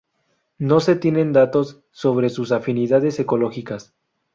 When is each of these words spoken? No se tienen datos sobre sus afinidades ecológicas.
No 0.57 0.79
se 0.79 0.95
tienen 0.95 1.31
datos 1.31 1.83
sobre 1.91 2.29
sus 2.31 2.51
afinidades 2.51 3.19
ecológicas. 3.19 3.93